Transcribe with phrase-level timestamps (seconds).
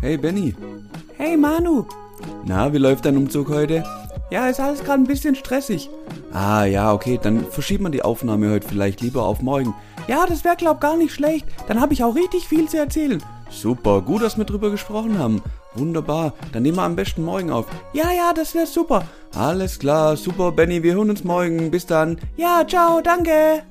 [0.00, 0.54] Hey Benny.
[1.16, 1.86] Hey Manu.
[2.44, 3.84] Na, wie läuft dein Umzug heute?
[4.30, 5.90] Ja, ist alles gerade ein bisschen stressig.
[6.32, 9.74] Ah ja, okay, dann verschiebt man die Aufnahme heute vielleicht lieber auf morgen.
[10.08, 11.46] Ja, das wäre glaub gar nicht schlecht.
[11.68, 13.22] Dann habe ich auch richtig viel zu erzählen.
[13.50, 15.42] Super, gut, dass wir drüber gesprochen haben.
[15.74, 17.66] Wunderbar, dann nehmen wir am besten morgen auf.
[17.92, 19.04] Ja, ja, das wäre super.
[19.34, 21.70] Alles klar, super, Benny, wir hören uns morgen.
[21.70, 22.18] Bis dann.
[22.36, 23.62] Ja, ciao, danke.